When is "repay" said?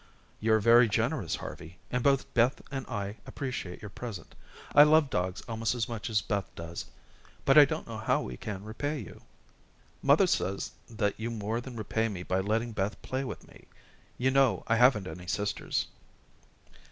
8.63-8.97, 11.75-12.09